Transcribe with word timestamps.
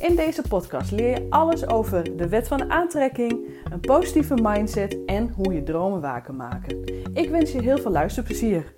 In 0.00 0.16
deze 0.16 0.42
podcast 0.48 0.90
leer 0.90 1.08
je 1.08 1.26
alles 1.30 1.66
over 1.66 2.16
de 2.16 2.28
wet 2.28 2.48
van 2.48 2.70
aantrekking, 2.70 3.48
een 3.70 3.80
positieve 3.80 4.34
mindset 4.42 4.96
en 5.06 5.32
hoe 5.36 5.54
je 5.54 5.62
dromen 5.62 6.00
waar 6.00 6.22
kan 6.22 6.36
maken. 6.36 6.84
Ik 7.12 7.30
wens 7.30 7.52
je 7.52 7.62
heel 7.62 7.78
veel 7.78 7.90
luisterplezier. 7.90 8.74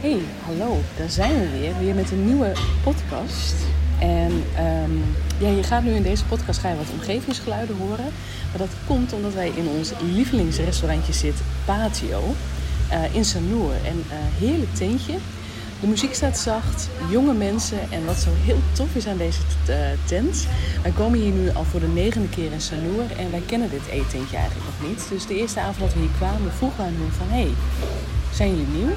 Hey, 0.00 0.20
hallo, 0.44 0.76
daar 0.96 1.10
zijn 1.10 1.40
we 1.40 1.58
weer, 1.58 1.78
weer 1.78 1.94
met 1.94 2.10
een 2.10 2.24
nieuwe 2.24 2.52
podcast. 2.84 3.54
En 4.00 4.32
um, 4.32 5.02
ja, 5.38 5.48
je 5.48 5.62
gaat 5.62 5.82
nu 5.82 5.90
in 5.90 6.02
deze 6.02 6.24
podcast 6.24 6.60
ga 6.60 6.68
je 6.68 6.76
wat 6.76 6.92
omgevingsgeluiden 6.92 7.76
horen. 7.76 8.12
Maar 8.50 8.58
dat 8.58 8.76
komt 8.86 9.12
omdat 9.12 9.34
wij 9.34 9.48
in 9.48 9.68
ons 9.68 9.92
lievelingsrestaurantje 10.00 11.12
zitten, 11.12 11.44
Patio, 11.64 12.20
uh, 12.92 13.14
in 13.14 13.24
Sanur. 13.24 13.72
En 13.84 13.96
uh, 13.96 14.14
heerlijk 14.38 14.74
tentje. 14.74 15.14
De 15.80 15.86
muziek 15.86 16.14
staat 16.14 16.38
zacht, 16.38 16.88
jonge 17.10 17.34
mensen 17.34 17.78
en 17.90 18.04
wat 18.04 18.16
zo 18.16 18.30
heel 18.34 18.58
tof 18.72 18.94
is 18.94 19.06
aan 19.06 19.16
deze 19.16 19.40
uh, 19.68 19.76
tent. 20.04 20.46
Wij 20.82 20.90
komen 20.90 21.18
hier 21.18 21.32
nu 21.32 21.50
al 21.54 21.64
voor 21.64 21.80
de 21.80 21.88
negende 21.88 22.28
keer 22.28 22.52
in 22.52 22.60
Sanur 22.60 23.04
en 23.18 23.30
wij 23.30 23.42
kennen 23.46 23.70
dit 23.70 23.86
eetentje 23.90 24.36
eigenlijk 24.36 24.66
nog 24.66 24.88
niet. 24.88 25.06
Dus 25.08 25.26
de 25.26 25.36
eerste 25.36 25.60
avond 25.60 25.78
dat 25.78 25.92
we 25.92 26.00
hier 26.00 26.16
kwamen 26.16 26.52
vroegen 26.52 26.78
we 26.78 26.84
aan 26.84 26.94
hun 26.98 27.12
van, 27.12 27.26
hey, 27.28 27.48
zijn 28.32 28.50
jullie 28.50 28.66
nieuw? 28.76 28.92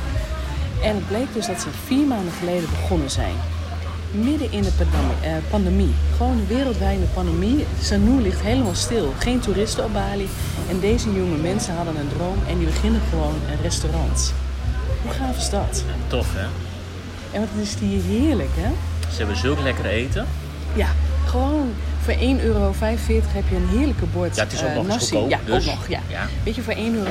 En 0.83 0.95
het 0.95 1.07
bleek 1.07 1.33
dus 1.33 1.47
dat 1.47 1.61
ze 1.61 1.67
vier 1.85 2.07
maanden 2.07 2.33
geleden 2.33 2.69
begonnen 2.69 3.09
zijn. 3.09 3.35
Midden 4.11 4.51
in 4.51 4.61
de 4.61 4.71
pandemie. 4.91 5.41
Pandemie. 5.49 5.93
Gewoon 6.17 6.47
wereldwijde 6.47 7.05
pandemie. 7.13 7.65
Sanur 7.81 8.21
ligt 8.21 8.41
helemaal 8.41 8.75
stil. 8.75 9.13
Geen 9.17 9.39
toeristen 9.39 9.83
op 9.83 9.93
Bali. 9.93 10.27
En 10.69 10.79
deze 10.79 11.13
jonge 11.13 11.37
mensen 11.37 11.75
hadden 11.75 11.95
een 11.95 12.09
droom 12.15 12.37
en 12.47 12.57
die 12.57 12.67
beginnen 12.67 13.01
gewoon 13.09 13.35
een 13.49 13.61
restaurant. 13.61 14.33
Hoe 15.01 15.11
gaaf 15.11 15.37
is 15.37 15.49
dat? 15.49 15.83
Tof 16.07 16.33
hè? 16.33 16.66
En 17.31 17.39
wat 17.41 17.63
is 17.63 17.75
die 17.75 17.99
heerlijk 18.01 18.49
hè? 18.53 18.69
Ze 19.11 19.17
hebben 19.17 19.37
zulk 19.37 19.59
lekker 19.59 19.85
eten. 19.85 20.25
Ja, 20.75 20.87
gewoon 21.25 21.69
voor 22.01 22.13
1,45 22.13 22.19
euro 22.43 22.73
heb 23.33 23.43
je 23.49 23.55
een 23.55 23.67
heerlijke 23.77 24.05
bord 24.05 24.35
Ja, 24.35 24.43
het 24.43 24.53
is 24.53 24.63
ook 24.63 24.69
uh, 24.69 24.75
nog 24.75 24.87
nasi. 24.87 24.99
goedkoop, 25.15 25.29
Ja, 25.29 25.39
dus. 25.45 25.67
ook 25.67 25.73
nog. 25.75 25.87
Ja. 25.87 25.99
Ja. 26.07 26.25
Weet 26.43 26.55
je, 26.55 26.61
voor 26.61 26.73
1,45 26.73 26.79
euro 26.81 27.09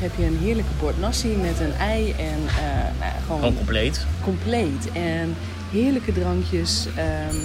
heb 0.00 0.10
je 0.16 0.24
een 0.24 0.38
heerlijke 0.42 0.70
bord 0.80 1.00
nasi 1.00 1.28
met 1.28 1.60
een 1.60 1.72
ei 1.78 2.10
en 2.18 2.40
eh, 2.46 2.64
nou, 3.00 3.12
gewoon 3.26 3.38
Gewoon 3.38 3.56
compleet. 3.56 4.06
compleet. 4.22 4.92
En 4.92 5.36
heerlijke 5.72 6.12
drankjes. 6.12 6.86
ehm, 6.96 7.36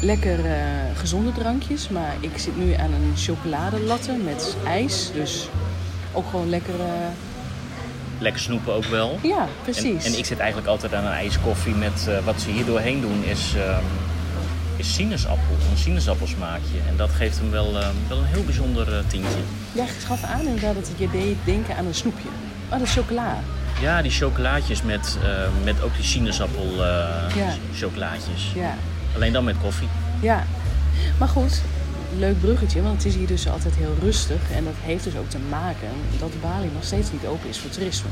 lekker 0.00 0.44
eh, 0.46 0.52
gezonde 0.94 1.32
drankjes. 1.32 1.88
Maar 1.88 2.14
ik 2.20 2.38
zit 2.38 2.56
nu 2.56 2.72
aan 2.74 2.92
een 2.92 3.12
chocoladelatte 3.16 4.12
met 4.24 4.56
ijs. 4.66 5.10
Dus 5.14 5.48
ook 6.12 6.24
gewoon 6.30 6.48
lekker... 6.48 6.74
Lekker 8.18 8.40
snoepen 8.40 8.74
ook 8.74 8.84
wel. 8.84 9.18
ja, 9.22 9.46
precies. 9.62 10.04
en 10.04 10.18
ik 10.18 10.24
zit 10.24 10.38
eigenlijk 10.38 10.68
altijd 10.70 10.94
aan 10.94 11.04
een 11.04 11.12
ijskoffie 11.12 11.74
met 11.74 12.06
eh, 12.08 12.24
wat 12.24 12.40
ze 12.40 12.50
hier 12.50 12.64
doorheen 12.64 13.00
doen 13.00 13.24
is, 13.24 13.54
ehm, 13.56 13.82
is 14.76 14.94
sinaasappel. 14.94 15.56
Een 15.70 15.78
sinaasappelsmaakje. 15.78 16.78
En 16.88 16.96
dat 16.96 17.10
geeft 17.10 17.38
hem 17.38 17.50
wel, 17.50 17.78
ehm, 17.80 17.94
wel 18.08 18.18
een 18.18 18.24
heel 18.24 18.44
bijzonder 18.44 18.92
eh, 18.92 18.98
tintje. 19.06 19.38
Ja, 19.72 19.84
je 19.84 20.06
gaf 20.06 20.22
aan 20.22 20.40
inderdaad 20.46 20.74
dat 20.74 20.88
het 20.88 20.98
je 20.98 21.10
deed 21.10 21.36
denken 21.44 21.76
aan 21.76 21.86
een 21.86 21.94
snoepje. 21.94 22.28
Oh, 22.64 22.70
dat 22.78 22.80
is 22.80 22.92
chocola. 22.92 23.38
Ja, 23.80 24.02
die 24.02 24.10
chocolaatjes 24.10 24.82
met, 24.82 25.18
eh, 25.22 25.28
met 25.64 25.82
ook 25.82 25.94
die 25.96 26.04
sinaasappel 26.04 26.64
eh, 26.72 27.36
Ja. 27.36 27.54
chocolaatjes. 27.74 28.52
Ja. 28.54 28.74
Alleen 29.14 29.32
dan 29.32 29.44
met 29.44 29.56
koffie. 29.62 29.88
Ja, 30.20 30.44
maar 31.18 31.28
goed, 31.28 31.62
leuk 32.16 32.40
bruggetje, 32.40 32.82
want 32.82 32.96
het 32.96 33.04
is 33.04 33.14
hier 33.14 33.26
dus 33.26 33.48
altijd 33.48 33.74
heel 33.74 33.94
rustig. 34.00 34.50
En 34.54 34.64
dat 34.64 34.74
heeft 34.80 35.04
dus 35.04 35.16
ook 35.16 35.30
te 35.30 35.38
maken 35.48 35.88
dat 36.18 36.40
Bali 36.40 36.70
nog 36.74 36.84
steeds 36.84 37.12
niet 37.12 37.26
open 37.26 37.48
is 37.48 37.58
voor 37.58 37.70
toerisme. 37.70 38.08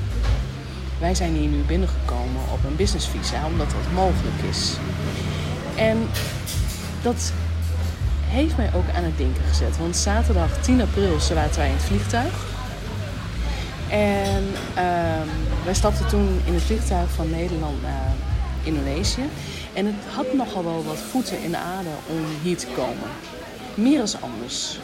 Wij 0.99 1.15
zijn 1.15 1.35
hier 1.35 1.49
nu 1.49 1.63
binnengekomen 1.63 2.43
op 2.53 2.65
een 2.65 2.77
business 2.77 3.09
visa, 3.09 3.47
omdat 3.47 3.71
dat 3.71 3.93
mogelijk 3.95 4.43
is. 4.51 4.77
En 5.77 6.09
dat 7.03 7.33
heeft 8.25 8.57
mij 8.57 8.71
ook 8.75 8.89
aan 8.97 9.05
het 9.05 9.19
denken 9.19 9.45
gezet. 9.45 9.79
Want 9.79 9.97
zaterdag 9.97 10.61
10 10.61 10.81
april 10.81 11.21
zaten 11.21 11.59
wij 11.59 11.69
in 11.69 11.75
het 11.75 11.83
vliegtuig. 11.83 12.47
En 13.91 14.45
ehm, 14.75 15.29
wij 15.65 15.75
stapten 15.75 16.07
toen 16.09 16.41
in 16.45 16.55
het 16.55 16.63
vliegtuig 16.63 17.11
van 17.11 17.31
Nederland 17.31 17.83
naar 17.83 18.13
Indonesië. 18.63 19.29
En 19.73 19.87
het 19.87 19.95
had 20.15 20.35
nogal 20.35 20.65
wel 20.65 20.85
wat 20.85 20.99
voeten 21.11 21.43
in 21.43 21.51
de 21.51 21.57
aarde 21.57 21.89
om 22.07 22.25
hier 22.43 22.57
te 22.57 22.67
komen. 22.67 23.09
Meer 23.77 24.01
als 24.01 24.21
anders. 24.21 24.79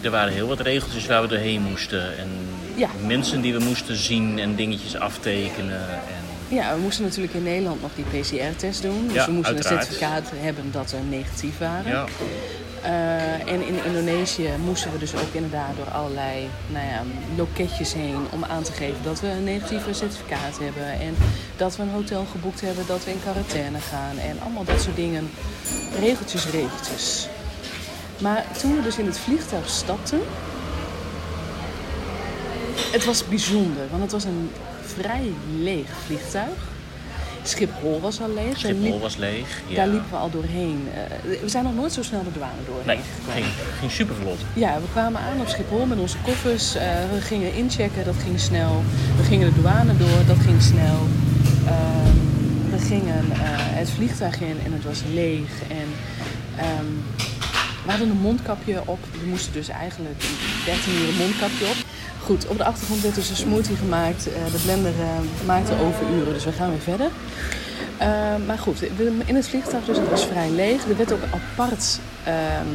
Er 0.00 0.10
waren 0.10 0.32
heel 0.32 0.46
wat 0.48 0.60
regeltjes 0.60 1.06
waar 1.06 1.22
we 1.22 1.28
doorheen 1.28 1.62
moesten. 1.62 2.18
En 2.18 2.28
Ja. 2.74 2.88
mensen 3.06 3.40
die 3.40 3.52
we 3.52 3.64
moesten 3.64 3.96
zien 3.96 4.38
en 4.38 4.54
dingetjes 4.54 4.96
aftekenen. 4.96 5.80
En 5.88 6.24
Ja, 6.56 6.74
we 6.74 6.80
moesten 6.80 7.04
natuurlijk 7.04 7.34
in 7.34 7.42
Nederland 7.42 7.82
nog 7.82 7.90
die 7.94 8.04
PCR-test 8.04 8.82
doen. 8.82 9.04
Dus 9.06 9.14
Ja, 9.14 9.26
we 9.26 9.32
moesten 9.32 9.54
uiteraard. 9.54 9.86
een 9.88 9.92
certificaat 9.92 10.30
hebben 10.34 10.64
dat 10.72 10.90
we 10.90 10.96
negatief 11.08 11.58
waren. 11.58 11.90
ja, 11.92 12.04
Eh, 12.82 13.52
en 13.52 13.66
in 13.66 13.84
Indonesië 13.84 14.48
moesten 14.64 14.92
we 14.92 14.98
dus 14.98 15.14
ook 15.14 15.32
inderdaad 15.32 15.76
door 15.76 15.90
allerlei 15.90 16.48
nou 16.66 16.86
ja, 16.86 17.02
loketjes 17.36 17.92
heen 17.92 18.16
om 18.30 18.44
aan 18.44 18.62
te 18.62 18.72
geven 18.72 18.96
dat 19.02 19.20
we 19.20 19.26
een 19.28 19.44
negatieve 19.44 19.92
certificaat 19.92 20.58
hebben. 20.60 21.00
En 21.00 21.14
dat 21.56 21.76
we 21.76 21.82
een 21.82 21.90
hotel 21.90 22.26
geboekt 22.30 22.60
hebben, 22.60 22.84
dat 22.86 23.04
we 23.04 23.10
in 23.10 23.20
quarantaine 23.22 23.78
gaan. 23.78 24.18
En 24.18 24.36
allemaal 24.42 24.64
dat 24.64 24.80
soort 24.80 24.96
dingen. 24.96 25.30
Regeltjes, 26.00 26.44
regeltjes. 26.50 27.28
Maar 28.18 28.44
toen 28.60 28.76
we 28.76 28.82
dus 28.82 28.98
in 28.98 29.06
het 29.06 29.18
vliegtuig 29.18 29.68
stapten, 29.68 30.20
het 32.92 33.04
was 33.04 33.28
bijzonder, 33.28 33.82
want 33.90 34.02
het 34.02 34.12
was 34.12 34.24
een 34.24 34.50
vrij 34.82 35.32
leeg 35.58 35.86
vliegtuig. 36.06 36.74
Schiphol 37.42 38.00
was 38.00 38.20
al 38.20 38.30
leeg. 38.34 38.58
Schiphol 38.58 38.80
liep- 38.82 39.00
was 39.00 39.16
leeg. 39.16 39.60
Ja. 39.66 39.74
Daar 39.74 39.86
liepen 39.88 40.10
we 40.10 40.16
al 40.16 40.30
doorheen. 40.30 40.88
Eh, 40.94 41.40
we 41.42 41.48
zijn 41.48 41.64
nog 41.64 41.74
nooit 41.74 41.92
zo 41.92 42.02
snel 42.02 42.22
de 42.24 42.32
douane 42.32 42.52
doorheen 42.66 42.86
Nee, 42.86 42.96
gekomen. 43.14 43.34
ging, 43.34 43.46
ging 43.78 43.90
super 43.92 44.14
vlot. 44.14 44.38
Ja, 44.52 44.74
we 44.74 44.86
kwamen 44.92 45.20
aan 45.20 45.40
op 45.40 45.48
Schiphol 45.48 45.86
met 45.86 45.98
onze 45.98 46.16
koffers. 46.24 46.74
Eh, 46.74 46.86
we 47.12 47.20
gingen 47.20 47.54
inchecken, 47.54 48.04
dat 48.04 48.14
ging 48.22 48.40
snel. 48.40 48.82
We 49.16 49.22
gingen 49.22 49.54
de 49.54 49.60
douane 49.60 49.96
door, 49.96 50.24
dat 50.26 50.36
ging 50.38 50.62
snel. 50.62 50.98
Ehm, 51.66 52.16
we 52.70 52.78
gingen 52.78 53.24
eh, 53.32 53.38
het 53.80 53.90
vliegtuig 53.90 54.40
in 54.40 54.56
en 54.64 54.72
het 54.72 54.84
was 54.84 55.02
leeg. 55.12 55.50
En 55.68 55.88
ehm, 56.56 56.90
we 57.86 57.92
hadden 57.92 58.10
een 58.10 58.22
mondkapje 58.22 58.82
op. 58.84 58.98
We 59.20 59.26
moesten 59.26 59.52
dus 59.52 59.68
eigenlijk 59.68 60.20
13 60.64 60.92
uur 60.92 61.08
een 61.08 61.16
mondkapje 61.16 61.66
op. 61.66 61.76
Goed, 62.22 62.46
op 62.46 62.56
de 62.56 62.64
achtergrond 62.64 63.00
werd 63.00 63.14
dus 63.14 63.30
een 63.30 63.36
smoothie 63.36 63.76
gemaakt. 63.76 64.28
Eh, 64.28 64.52
de 64.52 64.58
blender 64.64 64.92
eh, 65.00 65.46
maakte 65.46 65.72
overuren, 65.80 66.32
dus 66.32 66.44
we 66.44 66.52
gaan 66.52 66.70
weer 66.70 66.80
verder. 66.80 67.10
Eh, 67.98 68.08
maar 68.46 68.58
goed, 68.58 68.82
in 69.24 69.34
het 69.34 69.48
vliegtuig 69.48 69.84
dus, 69.84 69.96
het 69.96 70.10
was 70.10 70.26
vrij 70.26 70.50
leeg. 70.50 70.84
Er 70.84 70.96
werd 70.96 71.12
ook 71.12 71.22
apart 71.30 72.00
ehm, 72.24 72.66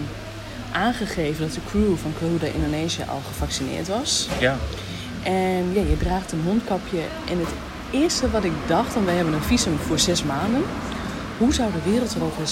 aangegeven 0.71 1.45
dat 1.45 1.53
de 1.53 1.61
crew 1.69 1.95
van 2.01 2.13
Garuda 2.19 2.45
Indonesië 2.45 3.03
al 3.07 3.21
gevaccineerd 3.27 3.87
was. 3.87 4.27
Ja, 4.39 4.57
En 5.23 5.73
ja, 5.73 5.81
je 5.81 5.97
draagt 5.97 6.31
een 6.31 6.41
mondkapje. 6.45 6.99
En 7.29 7.39
het 7.39 7.53
eerste 7.91 8.29
wat 8.29 8.43
ik 8.43 8.53
dacht, 8.67 8.95
en 8.95 9.05
wij 9.05 9.15
hebben 9.15 9.33
een 9.33 9.41
visum 9.41 9.77
voor 9.77 9.99
zes 9.99 10.23
maanden. 10.23 10.63
Hoe 11.37 11.53
zou 11.53 11.71
de 11.71 11.91
wereld 11.91 12.13
er 12.13 12.23
over 12.23 12.47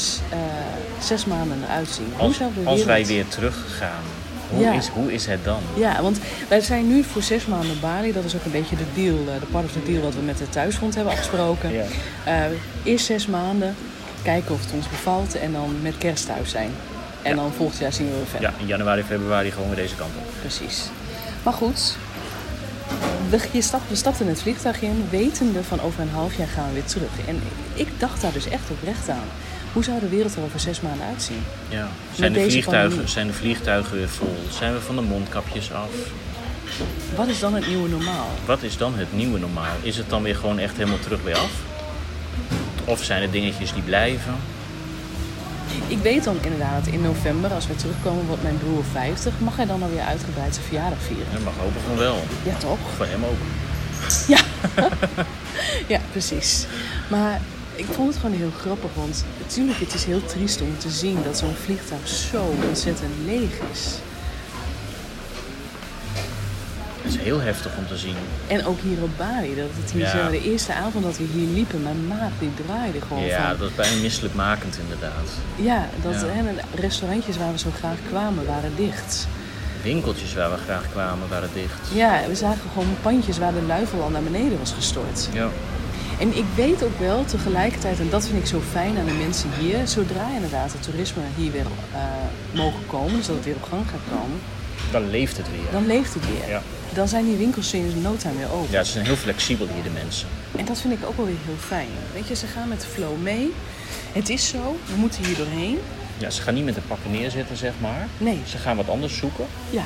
zes 1.05 1.25
maanden 1.25 1.57
eruit 1.63 1.89
zien? 1.89 2.11
Hoe 2.17 2.27
als, 2.27 2.37
zou 2.37 2.51
de 2.53 2.65
als 2.69 2.83
wij 2.83 3.05
weer 3.05 3.27
teruggaan, 3.27 4.03
hoe, 4.49 4.59
Ja. 4.61 4.71
is, 4.73 4.87
hoe 4.87 5.13
is 5.13 5.25
het 5.25 5.43
dan? 5.43 5.59
Ja, 5.75 6.01
want 6.01 6.17
wij 6.47 6.61
zijn 6.61 6.87
nu 6.87 7.03
voor 7.03 7.21
zes 7.21 7.45
maanden 7.45 7.79
Bali. 7.79 8.13
Dat 8.13 8.23
is 8.23 8.35
ook 8.35 8.45
een 8.45 8.51
beetje 8.51 8.75
de 8.75 8.83
deal, 8.95 9.15
eh, 9.17 9.39
de 9.39 9.45
part 9.51 9.65
of 9.65 9.71
the 9.71 9.83
deal 9.91 10.01
wat 10.01 10.13
we 10.13 10.21
met 10.21 10.37
de 10.37 10.49
thuisgrond 10.49 10.95
hebben 10.95 11.13
afgesproken. 11.13 11.71
Ja. 11.73 11.83
Eh, 12.23 12.43
eerst 12.83 13.05
zes 13.05 13.27
maanden, 13.27 13.75
kijken 14.23 14.53
of 14.53 14.61
het 14.63 14.71
ons 14.73 14.89
bevalt 14.89 15.35
en 15.39 15.51
dan 15.51 15.75
met 15.81 15.97
kerst 15.97 16.25
thuis 16.25 16.49
zijn. 16.49 16.71
En 17.21 17.35
Ja. 17.35 17.41
dan 17.41 17.51
volgend 17.57 17.79
jaar 17.79 17.93
zien 17.93 18.09
we 18.09 18.15
weer 18.15 18.25
verder. 18.25 18.49
Ja, 18.49 18.55
in 18.59 18.65
januari, 18.67 19.03
februari 19.03 19.51
gewoon 19.51 19.67
weer 19.67 19.75
deze 19.77 19.95
kant 19.95 20.11
op. 20.17 20.23
Precies. 20.41 20.83
Maar 21.43 21.53
goed, 21.53 21.95
je 23.51 23.61
stap, 23.61 23.81
we 23.87 23.95
stapten 23.95 24.27
het 24.27 24.41
vliegtuig 24.41 24.81
in, 24.81 25.07
wetende 25.09 25.63
van 25.63 25.81
over 25.81 26.01
een 26.01 26.09
half 26.09 26.37
jaar 26.37 26.47
gaan 26.47 26.67
we 26.67 26.73
weer 26.73 26.83
terug. 26.85 27.09
En 27.27 27.41
ik 27.73 27.87
dacht 27.97 28.21
daar 28.21 28.31
dus 28.33 28.49
echt 28.49 28.69
oprecht 28.69 29.09
aan. 29.09 29.27
Hoe 29.73 29.83
zou 29.83 29.99
de 29.99 30.09
wereld 30.09 30.35
er 30.35 30.43
over 30.43 30.59
zes 30.59 30.81
maanden 30.81 31.05
uitzien? 31.05 31.43
Ja. 31.69 31.87
Zijn, 32.15 32.33
de 32.33 32.49
vliegtuigen, 32.49 33.09
zijn 33.09 33.27
de 33.27 33.33
vliegtuigen 33.33 33.97
weer 33.97 34.09
vol? 34.09 34.37
Zijn 34.49 34.73
we 34.73 34.81
van 34.81 34.95
de 34.95 35.01
mondkapjes 35.01 35.71
af? 35.71 35.89
Wat 37.15 37.27
is 37.27 37.39
dan 37.39 37.53
het 37.53 37.67
nieuwe 37.67 37.89
normaal? 37.89 38.27
Wat 38.45 38.63
is 38.63 38.77
dan 38.77 38.97
het 38.97 39.13
nieuwe 39.13 39.39
normaal? 39.39 39.75
Is 39.81 39.97
het 39.97 40.09
dan 40.09 40.23
weer 40.23 40.35
gewoon 40.35 40.59
echt 40.59 40.77
helemaal 40.77 40.99
terug 40.99 41.21
weer 41.23 41.37
af? 41.37 41.51
Of 42.85 43.03
zijn 43.03 43.21
er 43.21 43.31
dingetjes 43.31 43.73
die 43.73 43.81
blijven? 43.81 44.35
Ik 45.87 45.97
weet 45.97 46.23
dan 46.23 46.37
inderdaad, 46.41 46.87
in 46.87 47.01
november, 47.01 47.53
als 47.53 47.67
wij 47.67 47.75
terugkomen, 47.75 48.25
wordt 48.25 48.43
mijn 48.43 48.57
broer 48.57 48.83
50. 48.91 49.33
Mag 49.39 49.55
hij 49.55 49.65
dan 49.65 49.83
alweer 49.83 50.01
uitgebreid 50.01 50.53
zijn 50.53 50.65
verjaardag 50.65 50.99
vieren? 51.01 51.25
Dat 51.33 51.43
mag 51.43 51.53
hopen 51.57 51.81
van 51.87 51.97
wel. 51.97 52.23
Ja, 52.43 52.55
toch? 52.57 52.79
Voor 52.95 53.05
hem 53.05 53.23
ook. 53.23 53.37
Ja. 54.27 54.39
ja, 55.93 55.99
precies. 56.11 56.65
Maar 57.07 57.41
ik 57.79 57.85
vond 57.85 58.07
het 58.13 58.17
gewoon 58.21 58.35
heel 58.35 58.51
grappig, 58.59 58.89
want 58.95 59.23
natuurlijk, 59.39 59.79
het 59.79 59.93
is 59.93 60.03
heel 60.03 60.25
triest 60.25 60.61
om 60.61 60.77
te 60.77 60.89
zien 60.89 61.17
dat 61.23 61.37
zo'n 61.37 61.55
vliegtuig 61.63 62.07
zo 62.07 62.53
ontzettend 62.67 63.11
leeg 63.25 63.51
is. 63.71 63.87
Het 67.01 67.13
is 67.13 67.17
heel 67.23 67.39
heftig 67.41 67.71
om 67.77 67.87
te 67.87 67.97
zien. 67.97 68.15
En 68.47 68.65
ook 68.65 68.79
hier 68.81 69.01
op 69.03 69.09
Bali, 69.17 69.55
dat 69.55 69.65
het 69.81 69.91
hier 69.91 70.01
Ja. 70.01 70.09
zo, 70.25 70.29
de 70.31 70.43
eerste 70.51 70.73
avond 70.73 71.03
dat 71.03 71.17
we 71.17 71.23
hier 71.33 71.47
liepen, 71.47 71.83
mijn 71.83 72.07
maag 72.07 72.31
die 72.39 72.51
draaide 72.65 73.01
gewoon 73.01 73.23
Ja, 73.23 73.47
van. 73.49 73.57
dat 73.59 73.69
is 73.69 73.75
bijna 73.75 74.01
misselijkmakend 74.01 74.77
inderdaad. 74.81 75.27
Ja, 75.55 75.89
dat 76.01 76.13
Ja. 76.13 76.19
hè, 76.27 76.43
de 76.43 76.81
restaurantjes 76.81 77.37
waar 77.37 77.51
we 77.51 77.57
zo 77.59 77.69
graag 77.77 77.97
kwamen 78.07 78.45
waren 78.45 78.71
dicht. 78.75 79.27
Winkeltjes 79.83 80.33
waar 80.33 80.51
we 80.51 80.57
graag 80.57 80.83
kwamen 80.91 81.29
waren 81.29 81.49
dicht. 81.53 81.79
Ja, 81.93 82.21
we 82.27 82.35
zagen 82.35 82.69
gewoon 82.73 82.95
pandjes 83.01 83.37
waar 83.37 83.53
de 83.53 83.61
luifel 83.61 84.01
al 84.01 84.09
naar 84.09 84.23
beneden 84.23 84.57
was 84.59 84.71
gestort. 84.71 85.29
Ja. 85.33 85.49
En 86.19 86.37
ik 86.37 86.43
weet 86.55 86.83
ook 86.83 86.99
wel 86.99 87.25
tegelijkertijd, 87.25 87.99
en 87.99 88.09
dat 88.09 88.25
vind 88.27 88.39
ik 88.39 88.45
zo 88.45 88.61
fijn 88.71 88.97
aan 88.97 89.05
de 89.05 89.11
mensen 89.11 89.49
hier, 89.59 89.87
zodra 89.87 90.27
inderdaad 90.35 90.71
het 90.71 90.83
toerisme 90.83 91.21
hier 91.35 91.51
weer 91.51 91.65
eh, 91.93 91.99
mogen 92.53 92.85
komen, 92.87 93.15
dus 93.17 93.25
dat 93.25 93.35
het 93.35 93.45
weer 93.45 93.55
op 93.55 93.63
gang 93.63 93.89
gaat 93.89 94.19
komen, 94.19 94.39
Dan 94.91 95.09
leeft 95.09 95.37
het 95.37 95.45
weer. 95.51 95.71
dan 95.71 95.85
leeft 95.87 96.13
het 96.13 96.23
weer. 96.25 96.49
Ja. 96.49 96.61
Dan 96.93 97.07
zijn 97.07 97.25
die 97.25 97.35
winkels 97.37 97.73
in 97.73 98.01
no 98.01 98.15
time 98.15 98.37
weer 98.37 98.51
open. 98.51 98.71
ja, 98.71 98.83
ze 98.83 98.91
zijn 98.91 99.05
heel 99.05 99.15
flexibel 99.15 99.67
hier, 99.73 99.83
de 99.83 99.89
mensen. 100.03 100.27
En 100.55 100.65
dat 100.65 100.81
vind 100.81 100.93
ik 100.93 101.05
ook 101.05 101.17
wel 101.17 101.25
weer 101.25 101.35
heel 101.45 101.57
fijn. 101.67 101.87
Weet 102.13 102.27
je, 102.27 102.35
ze 102.35 102.45
gaan 102.47 102.67
met 102.67 102.81
de 102.81 102.87
flow 102.87 103.21
mee. 103.21 103.53
Het 104.11 104.29
is 104.29 104.47
zo, 104.47 104.77
we 104.85 104.95
moeten 104.95 105.25
hier 105.25 105.37
doorheen. 105.37 105.77
Ja, 106.17 106.29
ze 106.29 106.41
gaan 106.41 106.53
niet 106.53 106.65
met 106.65 106.75
de 106.75 106.81
pakken 106.87 107.11
neerzetten, 107.11 107.57
zeg 107.57 107.71
maar. 107.81 108.07
Nee, 108.17 108.39
Ze 108.47 108.57
gaan 108.57 108.75
wat 108.75 108.89
anders 108.89 109.17
zoeken. 109.17 109.45
ja. 109.69 109.83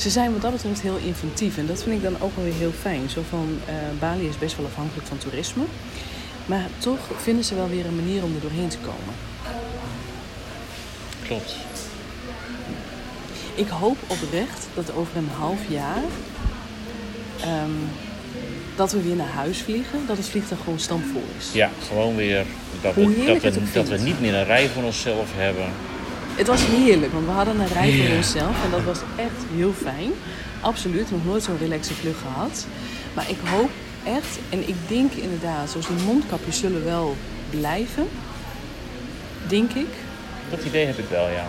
Ze 0.00 0.10
zijn 0.10 0.32
wat 0.32 0.42
dat 0.42 0.52
betreft 0.52 0.80
heel 0.80 0.96
inventief. 0.96 1.58
En 1.58 1.66
dat 1.66 1.82
vind 1.82 1.96
ik 1.96 2.02
dan 2.02 2.20
ook 2.20 2.36
wel 2.36 2.44
weer 2.44 2.54
heel 2.54 2.72
fijn. 2.80 3.10
Zo 3.10 3.22
van, 3.28 3.58
eh, 3.66 3.74
Bali 3.98 4.28
is 4.28 4.38
best 4.38 4.56
wel 4.56 4.66
afhankelijk 4.66 5.06
van 5.06 5.18
toerisme. 5.18 5.62
Maar 6.46 6.66
toch 6.78 6.98
vinden 7.16 7.44
ze 7.44 7.54
wel 7.54 7.68
weer 7.68 7.86
een 7.86 7.96
manier 7.96 8.22
om 8.22 8.34
er 8.34 8.40
doorheen 8.40 8.68
te 8.68 8.78
komen. 8.78 9.14
Klopt. 11.26 11.56
Ik 13.54 13.68
hoop 13.68 13.96
oprecht 14.06 14.68
dat 14.74 14.94
over 14.94 15.16
een 15.16 15.28
half 15.38 15.60
jaar... 15.68 16.02
ehm, 17.40 17.70
dat 18.76 18.92
we 18.92 19.02
weer 19.02 19.16
naar 19.16 19.32
huis 19.34 19.58
vliegen. 19.58 19.98
Dat 20.06 20.16
het 20.16 20.28
vliegtuig 20.28 20.60
gewoon 20.60 20.78
stampvol 20.78 21.24
is. 21.38 21.52
Ja, 21.52 21.70
gewoon 21.88 22.16
weer 22.16 22.44
dat 22.82 22.94
we, 22.94 23.40
dat, 23.42 23.54
we, 23.54 23.72
dat 23.72 23.88
we 23.88 23.98
niet 23.98 24.20
meer 24.20 24.34
een 24.34 24.44
rij 24.44 24.68
voor 24.68 24.82
onszelf 24.82 25.28
hebben. 25.34 25.72
Het 26.40 26.48
was 26.48 26.66
heerlijk, 26.66 27.12
want 27.12 27.24
we 27.24 27.30
hadden 27.30 27.60
een 27.60 27.66
rij 27.66 27.92
voor 27.92 28.16
onszelf 28.16 28.64
en 28.64 28.70
dat 28.70 28.82
was 28.82 28.98
echt 29.16 29.40
heel 29.54 29.72
fijn. 29.72 30.12
Absoluut, 30.60 31.10
nog 31.10 31.24
nooit 31.24 31.42
zo'n 31.42 31.58
relaxe 31.58 31.94
vlucht 31.94 32.20
gehad. 32.20 32.66
Maar 33.14 33.30
ik 33.30 33.36
hoop 33.44 33.70
echt, 34.04 34.38
en 34.48 34.68
ik 34.68 34.74
denk 34.88 35.12
inderdaad, 35.12 35.70
zoals 35.70 35.86
die 35.86 36.04
mondkapjes 36.04 36.58
zullen 36.58 36.84
wel 36.84 37.16
blijven. 37.50 38.08
Denk 39.46 39.72
ik. 39.72 39.86
Dat 40.50 40.64
idee 40.64 40.86
heb 40.86 40.98
ik 40.98 41.08
wel, 41.08 41.28
ja. 41.28 41.46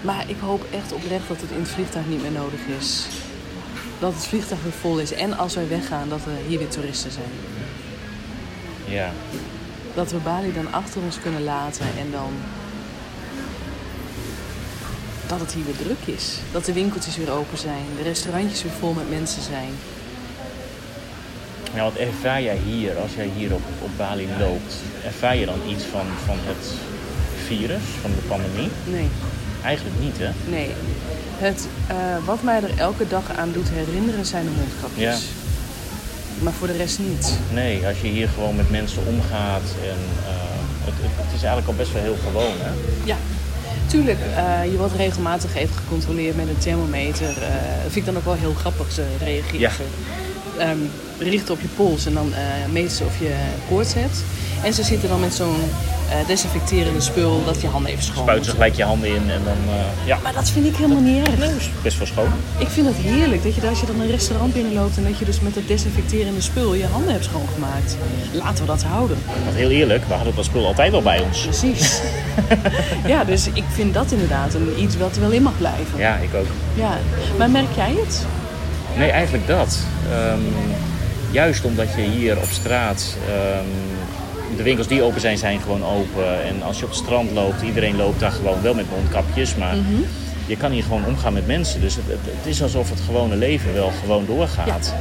Maar 0.00 0.24
ik 0.26 0.36
hoop 0.40 0.66
echt 0.70 0.92
oprecht 0.92 1.28
dat 1.28 1.40
het 1.40 1.50
in 1.50 1.60
het 1.60 1.68
vliegtuig 1.68 2.06
niet 2.06 2.22
meer 2.22 2.32
nodig 2.32 2.60
is. 2.78 3.06
Dat 3.98 4.14
het 4.14 4.26
vliegtuig 4.26 4.62
weer 4.62 4.72
vol 4.72 4.98
is. 4.98 5.12
En 5.12 5.38
als 5.38 5.54
wij 5.54 5.68
weggaan, 5.68 6.08
dat 6.08 6.20
er 6.20 6.46
hier 6.46 6.58
weer 6.58 6.68
toeristen 6.68 7.10
zijn. 7.10 7.32
Ja, 8.84 9.12
Dat 9.94 10.10
we 10.10 10.18
Bali 10.18 10.52
dan 10.52 10.72
achter 10.72 11.02
ons 11.02 11.20
kunnen 11.20 11.44
laten 11.44 11.86
en 11.98 12.10
dan... 12.10 12.32
Dat 15.28 15.40
het 15.40 15.52
hier 15.52 15.64
weer 15.64 15.76
druk 15.76 16.16
is. 16.16 16.36
Dat 16.52 16.64
de 16.64 16.72
winkeltjes 16.72 17.16
weer 17.16 17.30
open 17.30 17.58
zijn. 17.58 17.84
De 17.96 18.02
restaurantjes 18.02 18.62
weer 18.62 18.72
vol 18.78 18.92
met 18.92 19.10
mensen 19.10 19.42
zijn. 19.42 19.70
ja 21.74 21.82
wat 21.82 21.94
ervaar 21.96 22.42
jij 22.42 22.58
hier, 22.66 22.96
als 22.96 23.10
jij 23.16 23.30
hier 23.36 23.52
op, 23.54 23.62
op 23.82 23.90
Bali 23.96 24.28
loopt? 24.38 24.74
Ervaar 25.04 25.36
je 25.36 25.46
dan 25.46 25.58
iets 25.68 25.84
van, 25.84 26.06
van 26.26 26.36
het 26.40 26.66
virus, 27.46 27.82
van 28.00 28.10
de 28.10 28.26
pandemie? 28.28 28.68
Nee, 28.84 29.08
Eigenlijk 29.64 30.00
niet, 30.00 30.18
hè? 30.18 30.30
nee. 30.50 30.70
Het, 31.38 31.66
eh, 31.86 31.96
wat 32.24 32.42
mij 32.42 32.62
er 32.62 32.78
elke 32.78 33.08
dag 33.08 33.36
aan 33.36 33.52
doet 33.52 33.68
herinneren 33.68 34.26
zijn 34.26 34.44
de 34.44 34.50
mondkapjes. 34.50 35.24
Maar 36.38 36.52
voor 36.52 36.66
de 36.66 36.76
rest 36.76 36.98
niet. 36.98 37.32
Nee, 37.52 37.86
als 37.86 38.00
je 38.00 38.06
hier 38.08 38.28
gewoon 38.28 38.56
met 38.56 38.70
mensen 38.70 39.02
omgaat 39.06 39.62
en 39.82 39.98
eh, 40.26 40.32
het, 40.84 40.94
het 41.00 41.34
is 41.34 41.42
eigenlijk 41.42 41.68
al 41.68 41.74
best 41.74 41.92
wel 41.92 42.02
heel 42.02 42.16
gewoon, 42.28 42.52
hè? 42.58 42.70
Ja, 43.04 43.16
tuurlijk. 43.88 44.18
eh, 44.36 44.70
je 44.70 44.76
wordt 44.76 44.94
regelmatig 44.94 45.56
even 45.56 45.76
gecontroleerd 45.76 46.36
met 46.36 46.48
een 46.48 46.58
thermometer. 46.58 47.26
dat 47.82 47.92
vind 47.92 47.96
ik 47.96 48.04
dan 48.04 48.16
ook 48.16 48.24
wel 48.24 48.34
heel 48.34 48.54
grappig. 48.54 48.92
Ze 48.92 49.04
reageren. 49.18 49.60
Ja. 49.60 49.70
Ehm, 50.58 50.78
richten 51.18 51.54
op 51.54 51.60
je 51.60 51.68
pols 51.68 52.06
en 52.06 52.14
dan 52.14 52.34
eh, 52.34 52.72
meten 52.72 52.96
ze 52.96 53.04
of 53.04 53.18
je 53.18 53.34
koorts 53.68 53.94
hebt. 53.94 54.24
En 54.62 54.74
ze 54.74 54.82
zitten 54.82 55.08
dan 55.08 55.20
met 55.20 55.34
zo'n 55.34 55.56
desinfecterende 56.26 57.00
spul 57.00 57.44
dat 57.44 57.60
je 57.60 57.66
handen 57.66 57.90
even 57.90 58.04
schoon 58.04 58.22
Spuiten 58.22 58.44
ze 58.44 58.50
gelijk 58.50 58.74
je 58.74 58.84
handen 58.84 59.08
in 59.08 59.30
en 59.30 59.40
dan, 59.44 59.74
eh, 59.74 60.06
ja. 60.06 60.18
Maar 60.22 60.32
dat 60.32 60.50
vind 60.50 60.66
ik 60.66 60.76
helemaal 60.76 61.00
niet 61.00 61.26
erg. 61.26 61.38
Nee, 61.38 61.56
is 61.56 61.70
best 61.82 61.98
wel 61.98 62.06
schoon. 62.06 62.28
Ik 62.58 62.68
vind 62.68 62.86
het 62.86 62.96
heerlijk 62.96 63.42
dat 63.42 63.54
je 63.54 63.68
als 63.68 63.80
je 63.80 63.86
dan 63.86 64.00
een 64.00 64.10
restaurant 64.10 64.52
binnenloopt 64.52 64.96
en 64.96 65.04
dat 65.04 65.18
je 65.18 65.24
dus 65.24 65.40
met 65.40 65.54
dat 65.54 65.66
desinfecterende 65.66 66.40
spul 66.40 66.74
je 66.74 66.86
handen 66.86 67.12
hebt 67.12 67.24
schoongemaakt. 67.24 67.96
Laten 68.32 68.60
we 68.60 68.66
dat 68.66 68.82
houden. 68.82 69.18
Want 69.44 69.56
heel 69.56 69.70
eerlijk, 69.70 70.04
we 70.08 70.14
hadden 70.14 70.34
dat 70.34 70.44
spul 70.44 70.66
altijd 70.66 70.92
al 70.92 71.02
bij 71.02 71.20
ons. 71.20 71.42
Precies. 71.42 72.00
ja, 73.12 73.24
dus 73.24 73.46
ik 73.52 73.64
vind 73.68 73.94
dat 73.94 74.12
inderdaad 74.12 74.54
een, 74.54 74.82
iets 74.82 74.96
wat 74.96 75.14
er 75.14 75.20
wel 75.20 75.30
in 75.30 75.42
mag 75.42 75.56
blijven. 75.58 75.98
Ja, 75.98 76.16
ik 76.16 76.34
ook. 76.34 76.46
Ja, 76.74 76.98
maar 77.38 77.50
merk 77.50 77.74
jij 77.74 77.94
het? 78.04 78.26
Nee, 78.96 79.10
eigenlijk 79.10 79.46
dat. 79.46 79.78
Ehm, 80.10 80.40
juist 81.30 81.64
omdat 81.64 81.94
je 81.96 82.02
hier 82.02 82.36
op 82.36 82.48
straat. 82.50 83.16
ehm, 83.28 83.66
de 84.56 84.62
winkels 84.62 84.86
die 84.86 85.02
open 85.02 85.20
zijn, 85.20 85.38
zijn 85.38 85.60
gewoon 85.60 85.84
open. 85.84 86.44
En 86.44 86.62
als 86.62 86.78
je 86.78 86.84
op 86.84 86.90
het 86.90 86.98
strand 86.98 87.30
loopt, 87.32 87.62
iedereen 87.62 87.96
loopt 87.96 88.20
daar 88.20 88.30
gewoon 88.32 88.62
wel 88.62 88.74
met 88.74 88.84
mondkapjes. 88.90 89.54
Maar 89.54 89.76
Mhm. 89.76 90.02
je 90.46 90.56
kan 90.56 90.70
hier 90.70 90.82
gewoon 90.82 91.04
omgaan 91.06 91.32
met 91.32 91.46
mensen. 91.46 91.80
Dus 91.80 91.94
het, 91.94 92.04
het, 92.06 92.18
het 92.24 92.46
is 92.46 92.62
alsof 92.62 92.90
het 92.90 93.00
gewone 93.06 93.36
leven 93.36 93.74
wel 93.74 93.90
gewoon 94.00 94.26
doorgaat. 94.26 94.94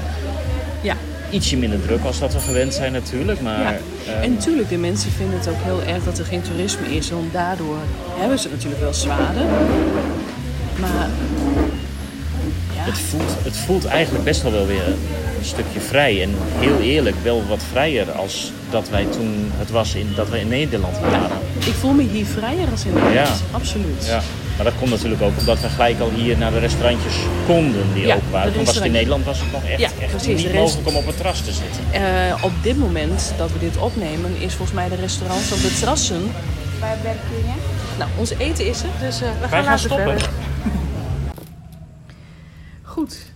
Ja. 0.81 0.95
Ietsje 1.31 1.57
minder 1.57 1.81
druk 1.81 2.04
als 2.04 2.19
dat 2.19 2.33
we 2.33 2.39
gewend 2.39 2.73
zijn 2.73 2.92
natuurlijk. 2.92 3.42
Maar 3.42 3.59
ja. 3.61 3.77
ehm, 4.13 4.21
En 4.23 4.33
natuurlijk, 4.33 4.69
de 4.69 4.77
mensen 4.77 5.11
vinden 5.11 5.37
het 5.39 5.47
ook 5.49 5.61
heel 5.63 5.81
erg 5.94 6.04
dat 6.04 6.18
er 6.18 6.25
geen 6.25 6.42
toerisme 6.42 6.95
is. 6.95 7.09
Want 7.09 7.33
daardoor 7.33 7.77
hebben 8.18 8.39
ze 8.39 8.49
natuurlijk 8.49 8.81
wel 8.81 8.94
zwaarder. 8.94 9.44
Maar 10.80 11.07
het, 12.87 12.99
voelt, 12.99 13.35
het 13.44 13.57
voelt 13.57 13.85
eigenlijk 13.85 14.23
best 14.23 14.41
wel 14.41 14.51
wel 14.51 14.67
weer 14.67 14.87
een 15.37 15.45
stukje 15.45 15.79
vrij. 15.79 16.23
En 16.23 16.35
heel 16.59 16.79
eerlijk, 16.79 17.15
wel 17.23 17.44
wat 17.47 17.63
vrijer 17.71 18.11
als 18.11 18.51
dat 18.69 18.89
wij 18.89 19.06
toen 19.06 19.51
het 19.57 19.69
was 19.69 19.95
in, 19.95 20.13
dat 20.15 20.29
we 20.29 20.39
in 20.39 20.47
Nederland 20.47 20.99
waren. 20.99 21.37
ik 21.59 21.73
voel 21.73 21.91
me 21.94 22.03
hier 22.03 22.25
vrijer 22.25 22.67
als 22.71 22.85
in 22.85 22.94
Nederland. 22.94 23.27
Ja. 23.27 23.35
Absoluut. 23.51 24.06
Ja, 24.06 24.21
maar 24.56 24.65
dat 24.65 24.73
komt 24.79 24.89
natuurlijk 24.89 25.21
ook 25.21 25.37
omdat 25.39 25.59
we 25.59 25.69
gelijk 25.69 25.99
al 25.99 26.11
hier 26.15 26.37
naar 26.37 26.51
de 26.51 26.59
restaurantjes 26.59 27.15
konden 27.45 27.94
die 27.94 28.06
Ja, 28.06 28.15
open 28.15 28.31
waren. 28.31 28.53
Toen 28.53 28.65
was 28.65 28.75
het 28.75 28.83
in 28.85 28.91
Nederland 28.91 29.25
was 29.25 29.39
het 29.39 29.51
nog 29.51 29.63
echt, 29.63 29.79
Ja, 29.79 29.89
echt 29.99 30.11
precies, 30.11 30.44
niet 30.44 30.53
mogelijk 30.53 30.87
om 30.87 30.95
op 30.95 31.06
het 31.06 31.15
terras 31.15 31.41
te 31.41 31.51
zitten. 31.51 31.81
Eh, 31.91 32.44
op 32.44 32.51
dit 32.61 32.77
moment 32.77 33.33
dat 33.37 33.51
we 33.51 33.59
dit 33.59 33.77
opnemen, 33.77 34.31
is 34.39 34.53
volgens 34.53 34.77
mij 34.77 34.89
de 34.89 34.95
restaurants 34.95 35.51
op 35.51 35.61
de 35.61 35.73
terrassen. 35.79 36.31
Waar 36.79 36.97
werk 37.03 37.17
je? 37.29 37.51
Nou, 37.97 38.09
ons 38.17 38.31
eten 38.37 38.67
is 38.67 38.81
er, 38.81 38.89
dus 38.99 39.21
eh, 39.21 39.29
we 39.41 39.47
gaan, 39.47 39.63
gaan 39.63 39.79
stoppen. 39.79 40.19
verder. 40.19 40.29
Goed, 42.97 43.31